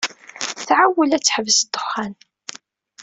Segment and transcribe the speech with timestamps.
[0.65, 2.13] Tɛewwel ad teḥbes ddexxan.